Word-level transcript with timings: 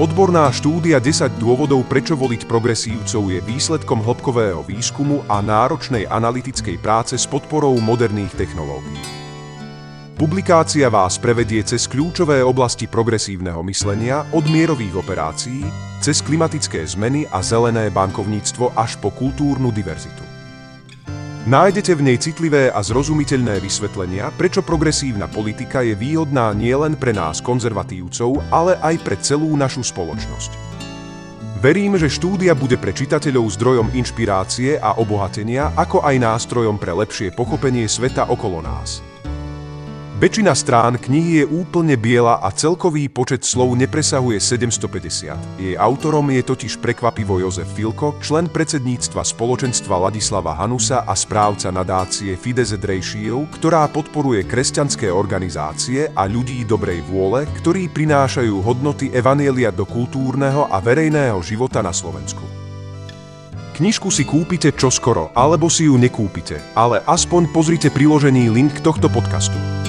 Odborná 0.00 0.48
štúdia 0.48 0.96
10 0.96 1.36
dôvodov, 1.36 1.84
prečo 1.84 2.16
voliť 2.16 2.48
progresívcov 2.48 3.36
je 3.36 3.44
výsledkom 3.44 4.00
hĺbkového 4.00 4.64
výskumu 4.64 5.20
a 5.28 5.44
náročnej 5.44 6.08
analytickej 6.08 6.80
práce 6.80 7.20
s 7.20 7.28
podporou 7.28 7.76
moderných 7.76 8.32
technológií. 8.32 8.96
Publikácia 10.16 10.88
vás 10.88 11.20
prevedie 11.20 11.60
cez 11.68 11.84
kľúčové 11.84 12.40
oblasti 12.40 12.88
progresívneho 12.88 13.60
myslenia 13.68 14.24
od 14.32 14.48
mierových 14.48 15.04
operácií, 15.04 15.68
cez 16.00 16.24
klimatické 16.24 16.80
zmeny 16.80 17.28
a 17.28 17.44
zelené 17.44 17.92
bankovníctvo 17.92 18.72
až 18.72 18.96
po 19.04 19.12
kultúrnu 19.12 19.68
diverzitu. 19.68 20.29
Nájdete 21.48 21.96
v 21.96 22.04
nej 22.04 22.20
citlivé 22.20 22.68
a 22.68 22.84
zrozumiteľné 22.84 23.64
vysvetlenia, 23.64 24.28
prečo 24.36 24.60
progresívna 24.60 25.24
politika 25.24 25.80
je 25.80 25.96
výhodná 25.96 26.52
nielen 26.52 27.00
pre 27.00 27.16
nás 27.16 27.40
konzervatívcov, 27.40 28.44
ale 28.52 28.76
aj 28.76 29.00
pre 29.00 29.16
celú 29.16 29.56
našu 29.56 29.80
spoločnosť. 29.80 30.52
Verím, 31.64 31.96
že 31.96 32.12
štúdia 32.12 32.52
bude 32.52 32.76
pre 32.76 32.92
čitateľov 32.92 33.56
zdrojom 33.56 33.88
inšpirácie 33.88 34.84
a 34.84 35.00
obohatenia, 35.00 35.72
ako 35.80 36.04
aj 36.04 36.20
nástrojom 36.20 36.76
pre 36.76 36.92
lepšie 36.92 37.32
pochopenie 37.32 37.88
sveta 37.88 38.28
okolo 38.28 38.60
nás. 38.60 39.00
Väčšina 40.20 40.52
strán 40.52 41.00
knihy 41.00 41.40
je 41.40 41.44
úplne 41.48 41.96
biela 41.96 42.44
a 42.44 42.52
celkový 42.52 43.08
počet 43.08 43.40
slov 43.40 43.72
nepresahuje 43.72 44.36
750. 44.36 45.32
Jej 45.56 45.80
autorom 45.80 46.28
je 46.28 46.44
totiž 46.44 46.76
prekvapivo 46.76 47.40
Jozef 47.40 47.64
Filko, 47.72 48.20
člen 48.20 48.52
predsedníctva 48.52 49.24
spoločenstva 49.24 49.96
Ladislava 49.96 50.52
Hanusa 50.60 51.08
a 51.08 51.16
správca 51.16 51.72
nadácie 51.72 52.36
Fides 52.36 52.76
et 52.76 52.84
Ratio, 52.84 53.48
ktorá 53.48 53.88
podporuje 53.88 54.44
kresťanské 54.44 55.08
organizácie 55.08 56.12
a 56.12 56.28
ľudí 56.28 56.68
dobrej 56.68 57.00
vôle, 57.08 57.48
ktorí 57.56 57.88
prinášajú 57.88 58.60
hodnoty 58.60 59.08
Evanielia 59.16 59.72
do 59.72 59.88
kultúrneho 59.88 60.68
a 60.68 60.84
verejného 60.84 61.40
života 61.40 61.80
na 61.80 61.96
Slovensku. 61.96 62.44
Knižku 63.80 64.12
si 64.12 64.28
kúpite 64.28 64.76
čoskoro, 64.76 65.32
alebo 65.32 65.72
si 65.72 65.88
ju 65.88 65.96
nekúpite, 65.96 66.60
ale 66.76 67.00
aspoň 67.08 67.48
pozrite 67.56 67.88
priložený 67.88 68.52
link 68.52 68.84
tohto 68.84 69.08
podcastu. 69.08 69.79